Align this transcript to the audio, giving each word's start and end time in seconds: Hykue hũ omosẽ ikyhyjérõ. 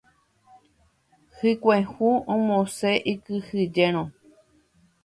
Hykue 1.39 1.75
hũ 1.91 2.07
omosẽ 2.33 2.93
ikyhyjérõ. 3.11 4.03